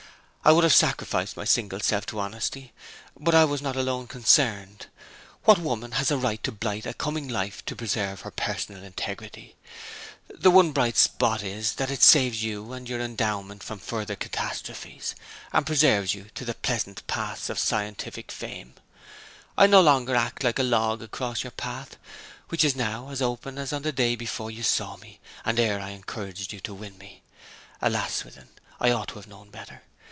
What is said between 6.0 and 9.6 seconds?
a right to blight a coming life to preserve her personal integrity?...